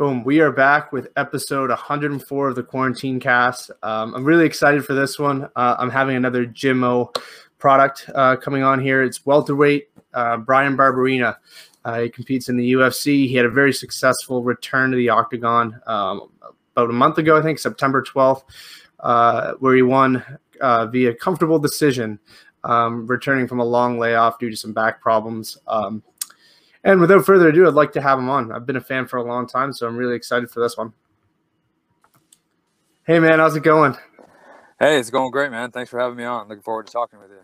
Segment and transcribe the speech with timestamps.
[0.00, 0.24] Boom.
[0.24, 3.70] We are back with episode 104 of the Quarantine Cast.
[3.82, 5.44] Um, I'm really excited for this one.
[5.54, 7.14] Uh, I'm having another Jimmo
[7.58, 9.02] product uh, coming on here.
[9.02, 11.36] It's welterweight uh, Bryan Barberena.
[11.84, 13.28] Uh, he competes in the UFC.
[13.28, 16.30] He had a very successful return to the octagon um,
[16.74, 18.44] about a month ago, I think, September 12th,
[19.00, 20.24] uh, where he won
[20.62, 22.18] uh, via comfortable decision,
[22.64, 25.58] um, returning from a long layoff due to some back problems.
[26.82, 28.52] And without further ado, I'd like to have him on.
[28.52, 30.92] I've been a fan for a long time, so I'm really excited for this one.
[33.06, 33.96] Hey, man, how's it going?
[34.78, 35.70] Hey, it's going great, man.
[35.72, 36.48] Thanks for having me on.
[36.48, 37.40] Looking forward to talking with you.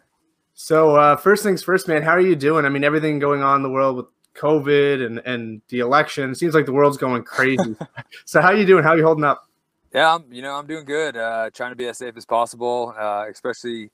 [0.55, 2.65] So, uh, first things first, man, how are you doing?
[2.65, 6.37] I mean, everything going on in the world with COVID and, and the election, it
[6.37, 7.77] seems like the world's going crazy.
[8.25, 8.85] so, how are you doing?
[8.85, 9.47] How are you holding up?
[9.93, 11.17] Yeah, I'm, you know, I'm doing good.
[11.17, 13.91] Uh, trying to be as safe as possible, uh, especially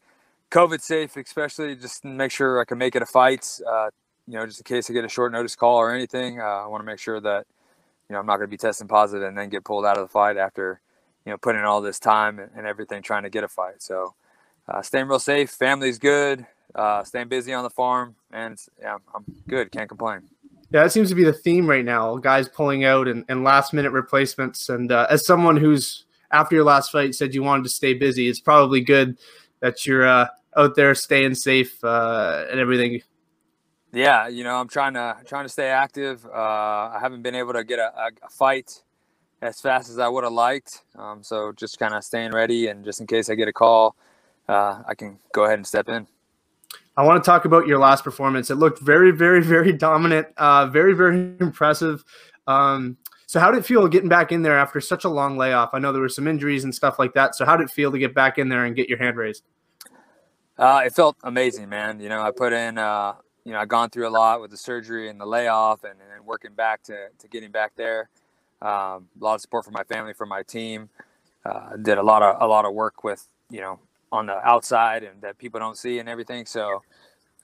[0.52, 3.58] COVID safe, especially just make sure I can make it a fight.
[3.68, 3.90] Uh,
[4.26, 6.66] you know, just in case I get a short notice call or anything, uh, I
[6.66, 7.46] want to make sure that,
[8.08, 10.04] you know, I'm not going to be testing positive and then get pulled out of
[10.04, 10.80] the fight after,
[11.24, 13.82] you know, putting in all this time and, everything trying to get a fight.
[13.82, 14.14] So,
[14.68, 19.24] uh, staying real safe, family's good, uh, staying busy on the farm, and yeah, I'm
[19.48, 19.72] good.
[19.72, 20.22] Can't complain.
[20.70, 22.16] Yeah, that seems to be the theme right now.
[22.16, 24.70] Guys pulling out and, and last minute replacements.
[24.70, 28.28] And uh, as someone who's after your last fight said you wanted to stay busy,
[28.28, 29.18] it's probably good
[29.60, 33.02] that you're uh, out there staying safe uh, and everything
[33.92, 36.24] yeah, you know, I'm trying to trying to stay active.
[36.26, 36.30] Uh,
[36.94, 38.82] I haven't been able to get a, a fight
[39.42, 40.82] as fast as I would have liked.
[40.96, 43.96] Um, so just kind of staying ready, and just in case I get a call,
[44.48, 46.06] uh, I can go ahead and step in.
[46.96, 48.50] I want to talk about your last performance.
[48.50, 50.28] It looked very, very, very dominant.
[50.36, 52.04] Uh, very, very impressive.
[52.46, 52.96] Um,
[53.26, 55.70] so how did it feel getting back in there after such a long layoff?
[55.72, 57.34] I know there were some injuries and stuff like that.
[57.34, 59.42] So how did it feel to get back in there and get your hand raised?
[60.58, 61.98] Uh, it felt amazing, man.
[61.98, 64.56] You know, I put in uh, you know, I've gone through a lot with the
[64.56, 68.08] surgery and the layoff and, and working back to, to getting back there.
[68.60, 70.88] Um, a lot of support from my family, from my team.
[71.44, 73.80] Uh, did a lot of a lot of work with you know
[74.12, 76.46] on the outside and that people don't see and everything.
[76.46, 76.82] So,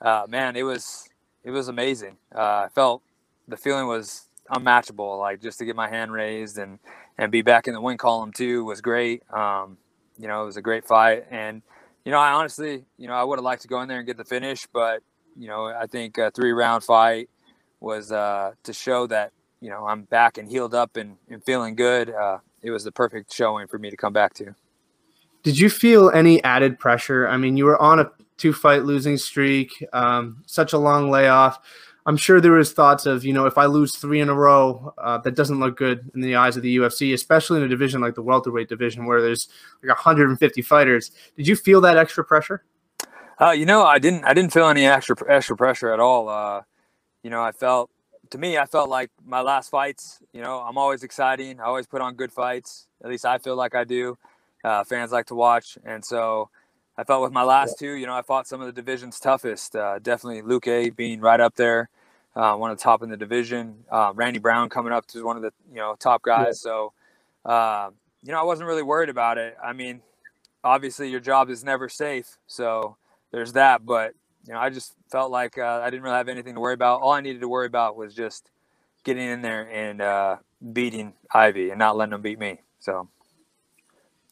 [0.01, 1.09] uh, man, it was
[1.43, 2.15] it was amazing.
[2.33, 3.01] Uh, I felt
[3.49, 5.17] the feeling was unmatchable.
[5.17, 6.79] Like just to get my hand raised and
[7.17, 9.23] and be back in the win column too was great.
[9.33, 9.77] Um,
[10.17, 11.61] you know, it was a great fight and
[12.05, 14.07] you know, I honestly, you know, I would have liked to go in there and
[14.07, 15.03] get the finish, but
[15.39, 17.29] you know, I think a three round fight
[17.79, 21.75] was uh, to show that you know I'm back and healed up and, and feeling
[21.75, 22.09] good.
[22.09, 24.53] Uh, it was the perfect showing for me to come back to.
[25.41, 27.27] Did you feel any added pressure?
[27.27, 31.59] I mean, you were on a two fight losing streak, um, such a long layoff.
[32.05, 34.93] I'm sure there was thoughts of, you know, if I lose three in a row,
[34.97, 38.01] uh, that doesn't look good in the eyes of the UFC, especially in a division
[38.01, 39.47] like the welterweight division where there's
[39.83, 41.11] like 150 fighters.
[41.37, 42.63] Did you feel that extra pressure?
[43.41, 44.25] Uh, you know, I didn't.
[44.25, 46.27] I didn't feel any extra extra pressure at all.
[46.27, 46.63] Uh,
[47.23, 47.89] you know, I felt
[48.31, 50.19] to me, I felt like my last fights.
[50.33, 51.59] You know, I'm always exciting.
[51.59, 52.87] I always put on good fights.
[53.03, 54.17] At least I feel like I do.
[54.63, 56.49] Uh, fans like to watch, and so
[56.97, 57.93] I felt with my last two.
[57.93, 59.73] You know, I fought some of the division's toughest.
[59.73, 61.89] Uh, definitely A being right up there,
[62.35, 63.85] uh, one of the top in the division.
[63.89, 66.59] Uh, Randy Brown coming up to one of the you know top guys.
[66.59, 66.91] So,
[67.45, 67.91] uh,
[68.21, 69.55] you know, I wasn't really worried about it.
[69.63, 70.01] I mean,
[70.61, 72.97] obviously your job is never safe, so
[73.31, 73.85] there's that.
[73.85, 74.13] But
[74.47, 77.01] you know, I just felt like uh, I didn't really have anything to worry about.
[77.01, 78.49] All I needed to worry about was just
[79.03, 80.37] getting in there and uh,
[80.73, 82.59] beating Ivy and not letting them beat me.
[82.79, 83.09] So,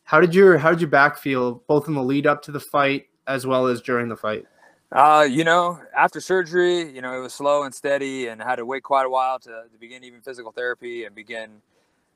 [0.03, 2.59] how did your how did your back feel both in the lead up to the
[2.59, 4.46] fight as well as during the fight?
[4.91, 8.56] Uh, you know, after surgery, you know, it was slow and steady, and I had
[8.56, 11.62] to wait quite a while to, to begin even physical therapy and begin,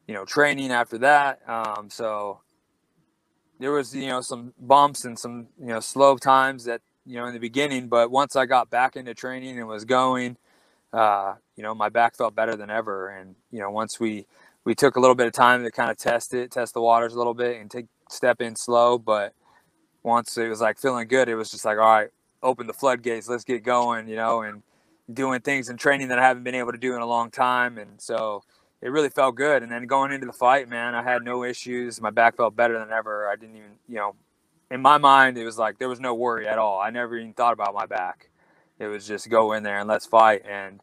[0.07, 1.41] you know, training after that.
[1.49, 2.39] Um, so
[3.61, 7.25] there was you know some bumps and some you know slow times that you know
[7.25, 10.37] in the beginning but once i got back into training and was going
[10.93, 13.09] uh, you know my back felt better than ever.
[13.09, 14.25] And you know once we
[14.65, 17.13] we took a little bit of time to kind of test it test the waters
[17.13, 19.33] a little bit and take step in slow but
[20.03, 22.09] once it was like feeling good it was just like all right
[22.43, 24.63] open the floodgates let's get going you know and
[25.13, 27.77] doing things and training that i haven't been able to do in a long time.
[27.77, 28.43] And so
[28.81, 29.61] it really felt good.
[29.61, 32.01] And then going into the fight, man, I had no issues.
[32.01, 33.29] My back felt better than ever.
[33.29, 34.15] I didn't even, you know,
[34.71, 36.79] in my mind, it was like there was no worry at all.
[36.79, 38.29] I never even thought about my back.
[38.79, 40.43] It was just go in there and let's fight.
[40.49, 40.79] And,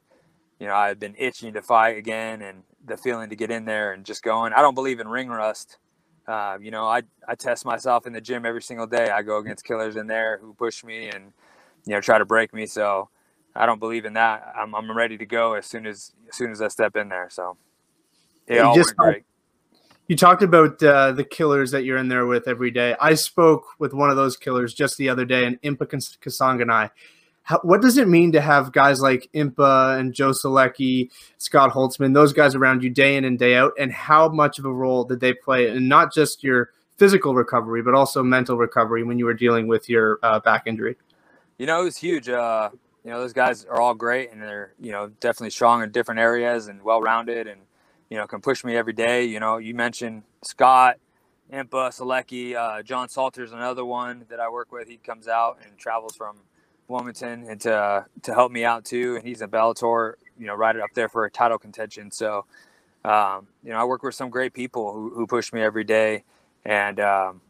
[0.60, 3.64] you know, I had been itching to fight again and the feeling to get in
[3.64, 4.52] there and just going.
[4.52, 5.78] I don't believe in ring rust.
[6.26, 9.08] Uh, you know, I, I test myself in the gym every single day.
[9.10, 11.32] I go against killers in there who push me and,
[11.86, 12.66] you know, try to break me.
[12.66, 13.08] So
[13.56, 14.52] I don't believe in that.
[14.56, 17.28] I'm, I'm ready to go as soon as, as soon as I step in there.
[17.30, 17.56] So.
[18.48, 19.24] Yeah, you just great.
[20.08, 22.96] You talked about uh, the killers that you're in there with every day.
[22.98, 26.90] I spoke with one of those killers just the other day, an Impa Kasanganay.
[27.42, 32.14] how, what does it mean to have guys like Impa and Joe Solecki, Scott Holtzman,
[32.14, 35.04] those guys around you day in and day out, and how much of a role
[35.04, 39.26] did they play in not just your physical recovery, but also mental recovery when you
[39.26, 40.96] were dealing with your uh, back injury?
[41.58, 42.30] You know, it was huge.
[42.30, 42.70] Uh,
[43.04, 46.20] you know, those guys are all great and they're, you know, definitely strong in different
[46.20, 47.60] areas and well rounded and,
[48.10, 49.24] you know, can push me every day.
[49.24, 50.96] You know, you mentioned Scott,
[51.52, 54.88] Impa, Solecki, uh, John Salter's another one that I work with.
[54.88, 56.36] He comes out and travels from
[56.88, 59.16] Wilmington and to, to help me out too.
[59.16, 62.10] And he's a Bellator, you know, right up there for a title contention.
[62.10, 62.44] So,
[63.04, 66.24] um, you know, I work with some great people who, who push me every day.
[66.64, 67.40] And, um,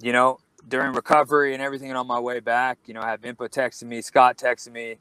[0.00, 0.38] you know,
[0.68, 4.02] during recovery and everything on my way back, you know, I have Impa texting me,
[4.02, 4.96] Scott texting me,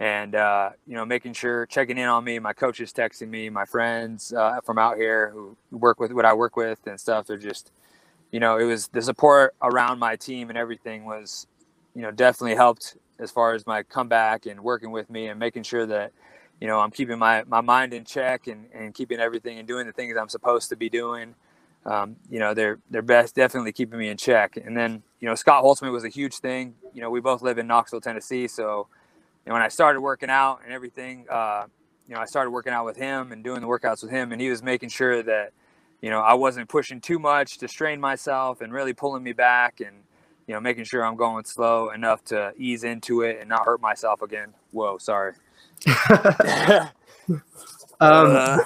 [0.00, 2.38] and uh, you know, making sure checking in on me.
[2.38, 6.34] My coaches texting me, my friends uh, from out here who work with what I
[6.34, 7.26] work with and stuff.
[7.26, 7.72] They're just,
[8.32, 11.46] you know, it was the support around my team and everything was,
[11.94, 15.64] you know, definitely helped as far as my comeback and working with me and making
[15.64, 16.12] sure that,
[16.60, 19.86] you know, I'm keeping my my mind in check and and keeping everything and doing
[19.86, 21.34] the things I'm supposed to be doing
[21.86, 24.56] um, you know, they're they're best definitely keeping me in check.
[24.56, 26.74] And then, you know, Scott Holtzman was a huge thing.
[26.92, 28.88] You know, we both live in Knoxville, Tennessee, so
[29.46, 31.66] know, when I started working out and everything, uh,
[32.08, 34.40] you know, I started working out with him and doing the workouts with him, and
[34.40, 35.52] he was making sure that,
[36.00, 39.80] you know, I wasn't pushing too much to strain myself and really pulling me back
[39.80, 39.96] and,
[40.46, 43.80] you know, making sure I'm going slow enough to ease into it and not hurt
[43.80, 44.54] myself again.
[44.72, 45.34] Whoa, sorry.
[46.20, 46.90] um,
[48.00, 48.58] uh,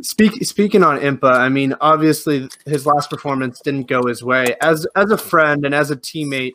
[0.00, 4.56] Speak, speaking on Impa, I mean, obviously his last performance didn't go his way.
[4.60, 6.54] As as a friend and as a teammate,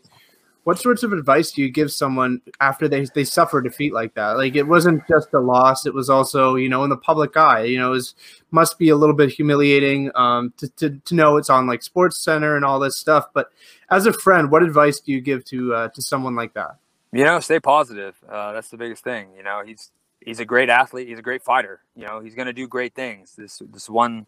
[0.68, 4.32] what sorts of advice do you give someone after they they suffer defeat like that?
[4.32, 7.64] Like it wasn't just a loss; it was also you know in the public eye.
[7.64, 8.16] You know, it was,
[8.52, 12.22] must be a little bit humiliating um, to, to to know it's on like Sports
[12.22, 13.28] Center and all this stuff.
[13.34, 13.50] But
[13.90, 16.76] as a friend, what advice do you give to uh, to someone like that?
[17.14, 18.18] You know, stay positive.
[18.30, 19.30] Uh, that's the biggest thing.
[19.38, 21.08] You know, he's he's a great athlete.
[21.08, 21.80] He's a great fighter.
[21.96, 23.36] You know, he's gonna do great things.
[23.38, 24.28] This this one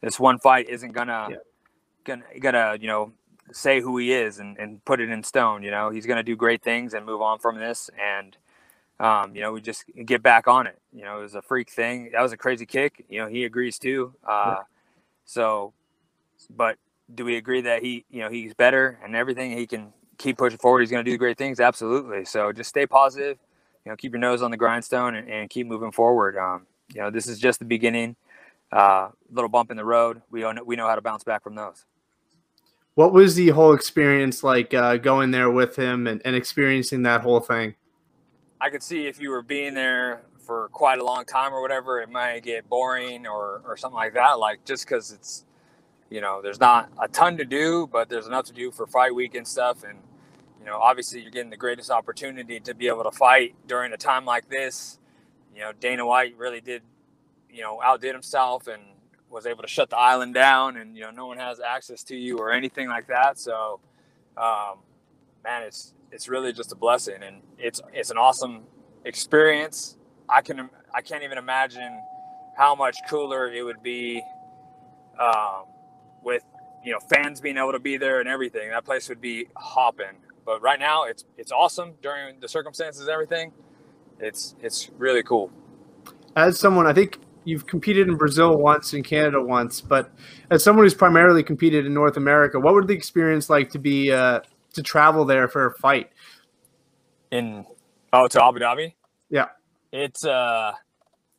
[0.00, 1.36] this one fight isn't gonna yeah.
[2.02, 3.12] gonna gonna you know
[3.52, 5.62] say who he is and, and put it in stone.
[5.62, 7.90] You know, he's gonna do great things and move on from this.
[8.00, 8.36] And
[8.98, 10.78] um, you know, we just get back on it.
[10.92, 12.10] You know, it was a freak thing.
[12.12, 13.04] That was a crazy kick.
[13.08, 14.14] You know, he agrees too.
[14.26, 14.62] Uh.
[15.28, 15.72] So,
[16.48, 16.78] but
[17.12, 19.56] do we agree that he, you know, he's better and everything?
[19.56, 20.80] He can keep pushing forward.
[20.80, 21.58] He's going to do great things.
[21.58, 22.24] Absolutely.
[22.24, 23.36] So just stay positive
[23.86, 26.36] you know, keep your nose on the grindstone and, and keep moving forward.
[26.36, 28.16] Um, you know, this is just the beginning.
[28.72, 30.22] Uh, little bump in the road.
[30.28, 31.84] We know, we know how to bounce back from those.
[32.96, 37.20] What was the whole experience like uh, going there with him and, and experiencing that
[37.20, 37.74] whole thing?
[38.58, 42.00] I could see if you were being there for quite a long time or whatever,
[42.00, 44.38] it might get boring or, or something like that.
[44.38, 45.44] Like just because it's,
[46.08, 49.14] you know, there's not a ton to do, but there's enough to do for fight
[49.14, 49.84] week and stuff.
[49.84, 49.98] And
[50.58, 53.98] you know, obviously you're getting the greatest opportunity to be able to fight during a
[53.98, 54.98] time like this.
[55.54, 56.80] You know, Dana White really did,
[57.50, 58.82] you know, outdid himself and
[59.30, 62.16] was able to shut the island down, and you know, no one has access to
[62.16, 63.38] you or anything like that.
[63.38, 63.80] So,
[64.36, 64.78] um,
[65.44, 68.62] man, it's it's really just a blessing, and it's it's an awesome
[69.04, 69.96] experience.
[70.28, 72.00] I can I can't even imagine
[72.56, 74.22] how much cooler it would be
[75.20, 75.64] um,
[76.22, 76.44] with
[76.84, 78.70] you know fans being able to be there and everything.
[78.70, 80.16] That place would be hopping.
[80.44, 83.52] But right now, it's it's awesome during the circumstances and everything.
[84.20, 85.50] It's it's really cool.
[86.36, 90.10] As someone, I think you've competed in Brazil once, in Canada once, but
[90.50, 94.12] as someone who's primarily competed in North America, what would the experience like to be
[94.12, 94.40] uh,
[94.74, 96.10] to travel there for a fight?
[97.30, 97.64] In
[98.12, 98.94] oh, to Abu Dhabi.
[99.30, 99.46] Yeah,
[99.92, 100.72] it's uh,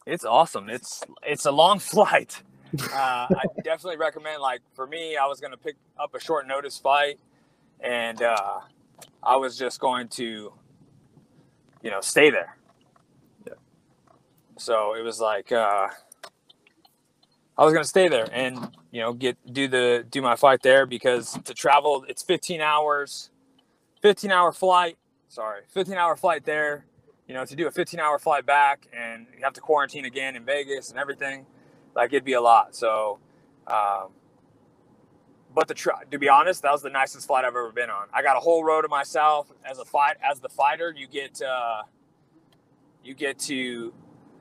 [0.05, 0.69] it's awesome.
[0.69, 2.41] It's it's a long flight.
[2.93, 4.41] Uh, I definitely recommend.
[4.41, 7.19] Like for me, I was gonna pick up a short notice fight,
[7.81, 8.59] and uh,
[9.23, 10.53] I was just going to,
[11.81, 12.57] you know, stay there.
[14.57, 15.87] So it was like uh,
[17.57, 20.85] I was gonna stay there and you know get do the do my fight there
[20.85, 23.29] because to travel it's 15 hours,
[24.01, 24.97] 15 hour flight.
[25.29, 26.85] Sorry, 15 hour flight there.
[27.27, 30.35] You know, to do a 15 hour flight back and you have to quarantine again
[30.35, 31.45] in Vegas and everything,
[31.95, 32.75] like it'd be a lot.
[32.75, 33.19] So
[33.67, 34.11] um,
[35.53, 35.73] but the
[36.11, 38.07] to be honest, that was the nicest flight I've ever been on.
[38.13, 39.51] I got a whole row to myself.
[39.65, 41.83] As a fight, as the fighter, you get uh,
[43.03, 43.93] you get to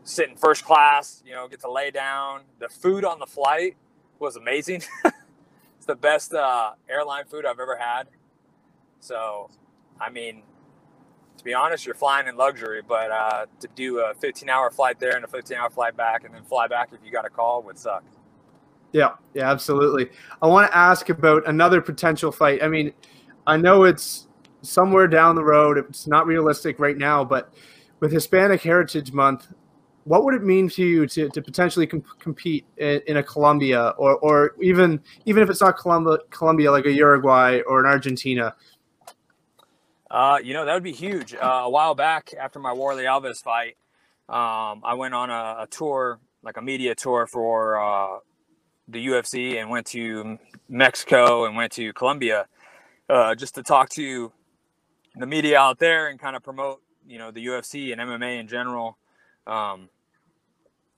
[0.06, 1.22] sit in first class.
[1.26, 2.42] You know, get to lay down.
[2.58, 3.76] The food on the flight
[4.18, 4.82] was amazing.
[5.04, 8.04] it's the best uh, airline food I've ever had.
[9.00, 9.50] So,
[10.00, 10.42] I mean,
[11.36, 14.98] to be honest, you're flying in luxury, but uh, to do a 15 hour flight
[14.98, 17.30] there and a 15 hour flight back and then fly back if you got a
[17.30, 18.04] call would suck.
[18.92, 20.08] Yeah, yeah, absolutely.
[20.40, 22.62] I want to ask about another potential fight.
[22.62, 22.94] I mean,
[23.46, 24.28] I know it's
[24.62, 25.76] somewhere down the road.
[25.76, 27.52] It's not realistic right now, but
[28.00, 29.48] with Hispanic Heritage Month,
[30.06, 34.16] what would it mean to you to, to potentially compete in, in, a Colombia or,
[34.18, 38.54] or even even if it's not Colombia, Colombia like a Uruguay or an Argentina?
[40.08, 41.34] Uh, you know that would be huge.
[41.34, 43.76] Uh, a while back, after my Warley Alves fight,
[44.28, 48.18] um, I went on a, a, tour, like a media tour for uh,
[48.86, 52.46] the UFC, and went to Mexico and went to Colombia
[53.08, 54.32] uh, just to talk to
[55.16, 58.46] the media out there and kind of promote, you know, the UFC and MMA in
[58.46, 58.96] general.
[59.48, 59.88] Um,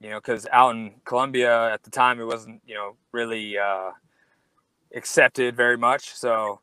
[0.01, 3.91] you know, because out in Colombia at the time it wasn't, you know, really uh,
[4.95, 6.15] accepted very much.
[6.15, 6.61] So,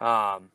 [0.00, 0.50] um,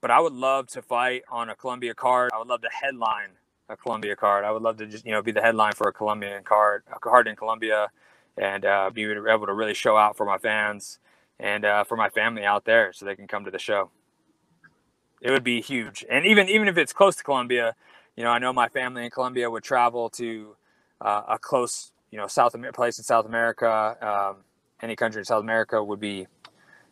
[0.00, 2.30] but I would love to fight on a Colombia card.
[2.34, 3.30] I would love to headline
[3.70, 4.44] a Colombia card.
[4.44, 6.98] I would love to just, you know, be the headline for a Colombian card, a
[6.98, 7.88] card in Colombia,
[8.36, 10.98] and uh, be able to really show out for my fans
[11.40, 13.90] and uh, for my family out there, so they can come to the show.
[15.22, 17.74] It would be huge, and even even if it's close to Colombia,
[18.16, 20.54] you know, I know my family in Colombia would travel to
[21.04, 24.36] uh, a close, you know, South America place in South America, um,
[24.82, 26.26] any country in South America would be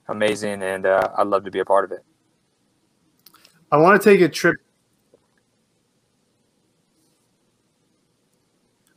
[0.09, 2.05] amazing, and uh, I'd love to be a part of it.
[3.73, 4.57] I want to take a trip.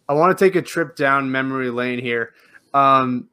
[0.08, 2.34] I want to take a trip down memory lane here.
[2.74, 3.30] Um,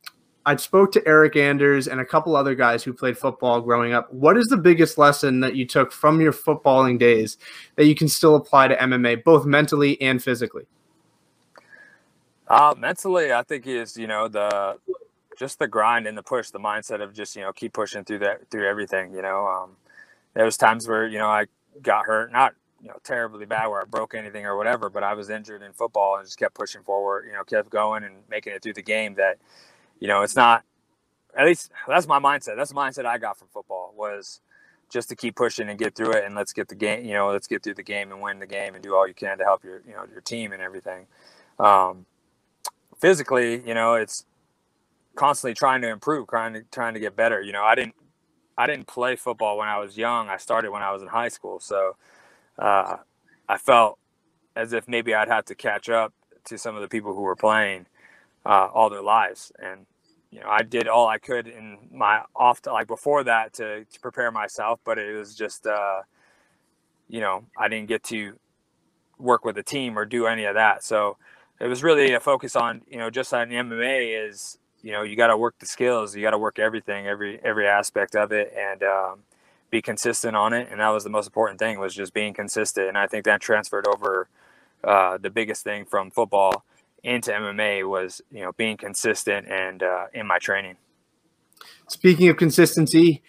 [0.47, 4.12] I spoke to Eric Anders and a couple other guys who played football growing up.
[4.12, 7.39] What is the biggest lesson that you took from your footballing days
[7.77, 10.65] that you can still apply to MMA, both mentally and physically?
[12.52, 14.78] Uh, mentally, I think is you know the
[15.38, 18.18] just the grind and the push, the mindset of just you know keep pushing through
[18.18, 19.14] that through everything.
[19.14, 19.71] You know, um,
[20.35, 21.47] there was times where you know I
[21.80, 25.14] got hurt, not you know terribly bad where I broke anything or whatever, but I
[25.14, 27.25] was injured in football and just kept pushing forward.
[27.26, 29.14] You know, kept going and making it through the game.
[29.14, 29.38] That
[29.99, 30.62] you know, it's not.
[31.35, 32.56] At least that's my mindset.
[32.56, 34.42] That's the mindset I got from football was
[34.90, 37.06] just to keep pushing and get through it and let's get the game.
[37.06, 39.14] You know, let's get through the game and win the game and do all you
[39.14, 41.06] can to help your you know your team and everything.
[41.59, 42.04] Um,
[43.02, 44.25] physically, you know, it's
[45.16, 47.42] constantly trying to improve, trying to trying to get better.
[47.42, 47.97] You know, I didn't
[48.56, 50.28] I didn't play football when I was young.
[50.28, 51.97] I started when I was in high school, so
[52.59, 52.99] uh,
[53.49, 53.99] I felt
[54.54, 57.37] as if maybe I'd have to catch up to some of the people who were
[57.37, 57.87] playing
[58.47, 59.50] uh, all their lives.
[59.59, 59.87] And
[60.30, 63.85] you know, I did all I could in my off to, like before that to,
[63.85, 66.02] to prepare myself, but it was just uh,
[67.09, 68.38] you know I didn't get to
[69.18, 70.85] work with a team or do any of that.
[70.85, 71.16] So
[71.62, 75.14] it was really a focus on you know just on MMA is you know you
[75.14, 78.52] got to work the skills, you got to work everything, every every aspect of it,
[78.59, 79.21] and um,
[79.71, 80.69] be consistent on it.
[80.71, 82.88] And that was the most important thing was just being consistent.
[82.88, 84.28] And I think that transferred over.
[84.83, 86.64] Uh, the biggest thing from football
[87.04, 90.75] into MMA was you know being consistent and uh, in my training.
[91.87, 93.23] Speaking of consistency,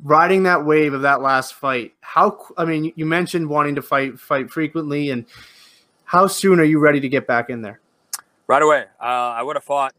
[0.00, 4.20] riding that wave of that last fight, how I mean, you mentioned wanting to fight
[4.20, 5.26] fight frequently and
[6.14, 7.80] how soon are you ready to get back in there?
[8.46, 8.84] Right away.
[9.00, 9.94] Uh, I would have fought,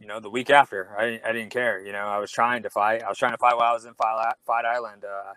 [0.00, 0.96] you know, the week after.
[0.98, 1.84] I, I didn't care.
[1.84, 3.02] You know, I was trying to fight.
[3.02, 5.04] I was trying to fight while I was in Fight, Island.
[5.04, 5.34] Uh,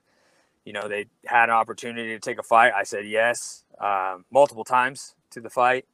[0.63, 2.71] you know, they had an opportunity to take a fight.
[2.73, 5.85] I said yes um, multiple times to the fight,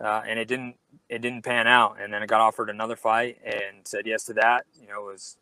[0.00, 0.76] uh, and it didn't
[1.10, 1.98] it didn't pan out.
[2.00, 4.64] And then I got offered another fight and said yes to that.
[4.80, 5.36] You know, was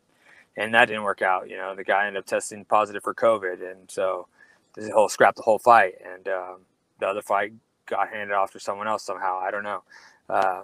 [0.57, 1.49] and that didn't work out.
[1.49, 4.27] You know, the guy ended up testing positive for COVID, and so
[4.75, 5.93] the whole scrapped the whole fight.
[6.03, 6.57] And um,
[6.99, 7.53] the other fight
[7.87, 9.39] got handed off to someone else somehow.
[9.39, 9.83] I don't know.
[10.29, 10.63] Um,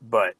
[0.00, 0.34] but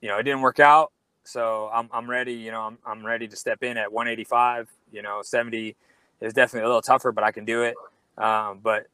[0.00, 0.92] you know, it didn't work out.
[1.24, 5.00] So I'm, I'm ready, you know, I'm, I'm ready to step in at 185, you
[5.00, 5.74] know, 70
[6.20, 7.74] is definitely a little tougher, but I can do it.
[8.18, 8.86] Um, but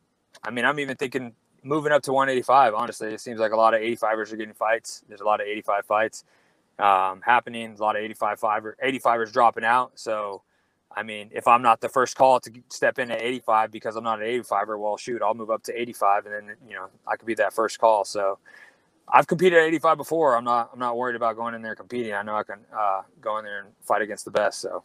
[0.45, 3.75] I mean, I'm even thinking moving up to 185, honestly, it seems like a lot
[3.75, 5.03] of 85ers are getting fights.
[5.09, 6.25] There's a lot of 85 fights
[6.79, 7.75] um, happening.
[7.79, 9.93] A lot of 85 85ers dropping out.
[9.97, 10.43] So
[10.95, 14.05] I mean, if I'm not the first call to step in at 85 because I'm
[14.05, 17.17] not an 85er, well, shoot, I'll move up to 85, and then you know I
[17.17, 18.05] could be that first call.
[18.05, 18.39] So
[19.09, 20.37] I've competed at 85 before.
[20.37, 22.13] I'm not I'm not worried about going in there competing.
[22.13, 24.61] I know I can uh, go in there and fight against the best.
[24.61, 24.83] So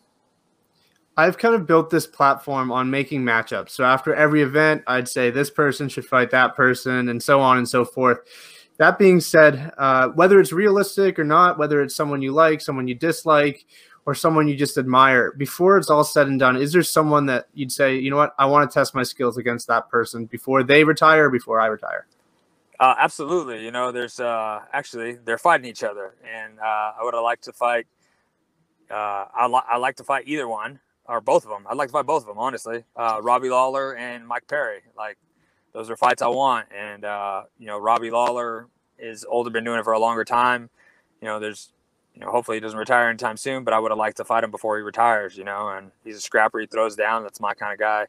[1.18, 3.70] I've kind of built this platform on making matchups.
[3.70, 7.58] So after every event, I'd say this person should fight that person, and so on
[7.58, 8.20] and so forth.
[8.78, 12.90] That being said, uh, whether it's realistic or not, whether it's someone you like, someone
[12.90, 13.66] you dislike,
[14.06, 15.32] or someone you just admire.
[15.34, 18.36] Before it's all said and done is there someone that you'd say you know what?
[18.38, 22.08] I want to test my skills against that person before they retire before i retire?
[22.80, 23.64] Uh, absolutely.
[23.64, 27.44] You know there's uh, actually they're fighting each other and uh, i would have liked
[27.46, 27.88] to fight
[28.92, 31.90] uh, I, li- I like to fight either one or both of them i'd like
[31.90, 32.84] to fight both of them honestly.
[32.96, 34.82] Uh, robbie lawler and mike perry.
[34.98, 35.18] Like
[35.74, 38.68] those are fights i want and uh, you know robbie lawler
[39.00, 40.70] is older been doing it for a longer time.
[41.22, 41.72] You know there's
[42.16, 43.64] you know, hopefully he doesn't retire anytime soon.
[43.64, 45.38] But I would have liked to fight him before he retires.
[45.38, 46.60] You know, and he's a scrapper.
[46.60, 47.24] He throws down.
[47.24, 48.08] That's my kind of guy.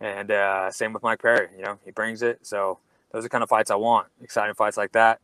[0.00, 1.48] And uh, same with Mike Perry.
[1.56, 2.40] You know, he brings it.
[2.42, 2.78] So
[3.12, 4.08] those are kind of fights I want.
[4.22, 5.20] Exciting fights like that.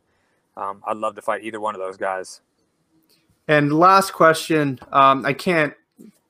[0.57, 2.41] Um, I'd love to fight either one of those guys.
[3.49, 5.75] And last question, um, I can't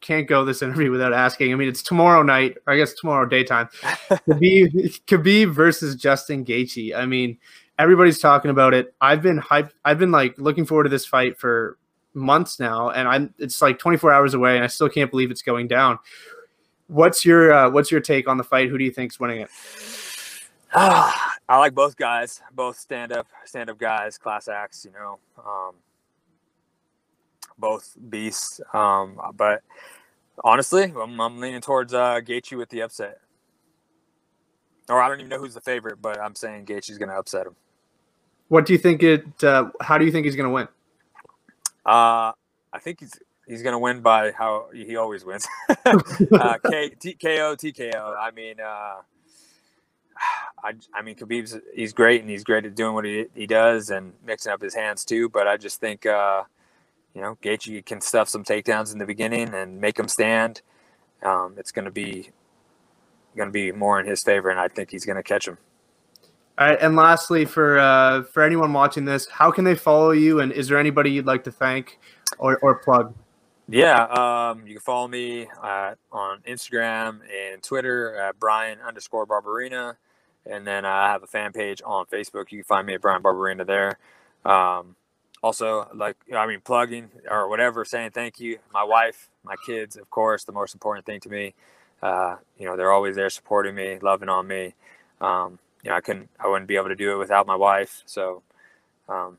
[0.00, 1.52] can't go this interview without asking.
[1.52, 3.68] I mean, it's tomorrow night, I guess tomorrow daytime.
[3.82, 6.96] Khabib, Khabib versus Justin Gaethje.
[6.96, 7.36] I mean,
[7.78, 8.94] everybody's talking about it.
[9.00, 9.72] I've been hyped.
[9.84, 11.76] I've been like looking forward to this fight for
[12.14, 13.34] months now, and I'm.
[13.38, 15.98] It's like 24 hours away, and I still can't believe it's going down.
[16.88, 18.68] What's your uh, What's your take on the fight?
[18.68, 19.50] Who do you think's winning it?
[20.72, 24.84] Ah, I like both guys, both stand up, stand up guys, class acts.
[24.84, 25.74] You know, um,
[27.58, 28.60] both beasts.
[28.72, 29.62] Um, but
[30.42, 33.18] honestly, I'm, I'm leaning towards uh, Gaethje with the upset.
[34.88, 37.46] Or I don't even know who's the favorite, but I'm saying Gaethje's going to upset
[37.46, 37.54] him.
[38.48, 39.44] What do you think it?
[39.44, 40.66] Uh, how do you think he's going to win?
[41.86, 42.32] Uh,
[42.72, 43.12] I think he's
[43.46, 45.46] he's going to win by how he always wins.
[45.86, 48.16] uh, K, T, KO, TKO.
[48.18, 48.64] I mean, uh,
[50.64, 53.90] I, I mean, Khabib's he's great and he's great at doing what he, he does
[53.90, 55.28] and mixing up his hands too.
[55.28, 56.44] But I just think uh,
[57.14, 60.62] you know, Gaethje can stuff some takedowns in the beginning and make him stand.
[61.22, 62.30] Um, it's going to be
[63.36, 65.58] going to be more in his favor, and I think he's going to catch him.
[66.60, 70.40] All right, and lastly, for uh, for anyone watching this, how can they follow you?
[70.40, 71.98] And is there anybody you'd like to thank
[72.38, 73.14] or, or plug?
[73.66, 79.96] Yeah, um, you can follow me uh, on Instagram and Twitter at Bryan underscore Barberena,
[80.44, 82.52] and then I have a fan page on Facebook.
[82.52, 83.98] You can find me at Bryan Barberena there.
[84.44, 84.96] Um,
[85.42, 90.10] also like i mean plugging or whatever saying thank you my wife my kids of
[90.10, 91.54] course the most important thing to me
[92.02, 94.74] uh, you know they're always there supporting me loving on me
[95.22, 98.02] um, you know i couldn't i wouldn't be able to do it without my wife
[98.06, 98.42] so
[99.08, 99.38] um,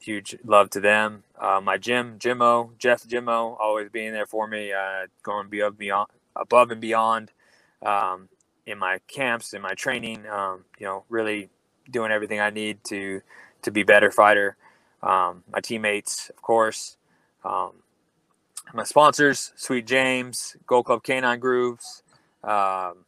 [0.00, 4.72] huge love to them uh, my gym jimmo jeff jimmo always being there for me
[4.72, 7.32] uh, going above, beyond, above and beyond
[7.84, 8.28] um,
[8.66, 11.50] in my camps in my training um, you know really
[11.90, 13.22] doing everything i need to
[13.62, 14.56] to be better fighter
[15.02, 16.96] um, my teammates, of course,
[17.44, 17.72] um,
[18.74, 22.02] my sponsors, Sweet James, Gold Club Canine Grooves.
[22.44, 23.04] um,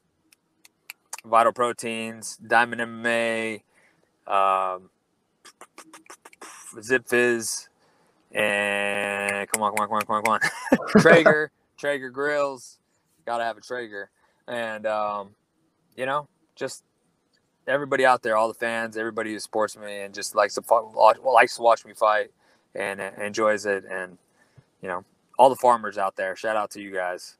[1.24, 3.62] Vital Proteins, Diamond MMA,
[4.26, 4.90] um,
[6.76, 7.68] Zipfizz,
[8.32, 12.78] and come on, come on, come on, come on, come on, Traeger, Traeger Grills,
[13.24, 14.10] gotta have a Traeger,
[14.48, 15.30] and um,
[15.96, 16.82] you know, just
[17.66, 21.18] everybody out there, all the fans, everybody who supports me and just likes to watch,
[21.18, 22.30] likes to watch me fight
[22.74, 24.18] and enjoys it, and
[24.80, 25.04] you know,
[25.38, 26.34] all the farmers out there.
[26.36, 27.36] Shout out to you guys.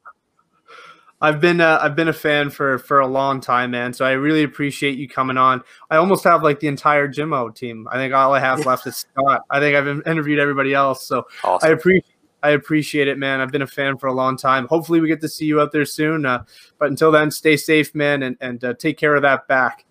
[1.23, 3.95] I've been uh, I've been a fan for for a long time, man.
[3.95, 5.63] So I really appreciate you coming on.
[5.89, 7.89] I almost have like the entire Jimmo team.
[7.91, 9.43] I think all I have left is Scott.
[9.49, 11.07] I think I've interviewed everybody else.
[11.07, 11.69] So awesome.
[11.69, 13.41] I appreciate I appreciate it, man.
[13.41, 14.67] I've been a fan for a long time.
[14.67, 16.27] Hopefully, we get to see you out there soon.
[16.27, 16.45] Uh,
[16.79, 19.85] but until then, stay safe, man, and and uh, take care of that back.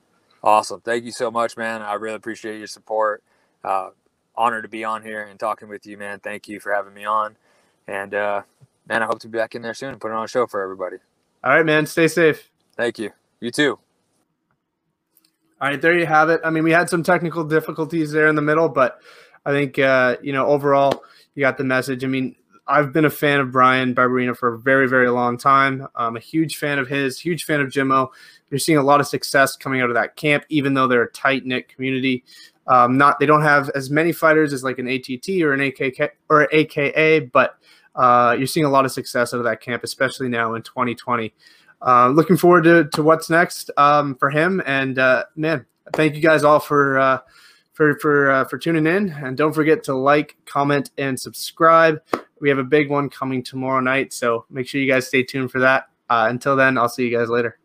[0.43, 0.81] Awesome.
[0.81, 1.81] Thank you so much, man.
[1.81, 3.23] I really appreciate your support.
[3.63, 3.91] Uh,
[4.35, 6.19] honored to be on here and talking with you, man.
[6.19, 7.37] Thank you for having me on.
[7.87, 8.41] And, uh,
[8.87, 10.63] man, I hope to be back in there soon and put on a show for
[10.63, 10.97] everybody.
[11.43, 11.85] All right, man.
[11.85, 12.49] Stay safe.
[12.77, 13.11] Thank you.
[13.39, 13.79] You too.
[15.59, 16.41] All right, there you have it.
[16.43, 18.99] I mean, we had some technical difficulties there in the middle, but
[19.45, 21.03] I think, uh, you know, overall,
[21.35, 22.03] you got the message.
[22.03, 22.35] I mean,
[22.67, 25.87] I've been a fan of Bryan Barberena for a very, very long time.
[25.95, 28.09] I'm a huge fan of his, huge fan of Jimmo.
[28.49, 31.11] You're seeing a lot of success coming out of that camp, even though they're a
[31.11, 32.23] tight knit community.
[32.67, 36.09] Um, not they don't have as many fighters as like an ATT or an AKK
[36.29, 37.57] or AKA, but
[37.95, 41.33] uh, you're seeing a lot of success out of that camp, especially now in 2020.
[41.81, 44.61] Uh, looking forward to, to what's next um, for him.
[44.65, 47.19] And uh, man, thank you guys all for uh,
[47.73, 49.09] for for uh, for tuning in.
[49.09, 52.01] And don't forget to like, comment, and subscribe.
[52.39, 55.51] We have a big one coming tomorrow night, so make sure you guys stay tuned
[55.51, 55.89] for that.
[56.09, 57.60] Uh, until then, I'll see you guys later.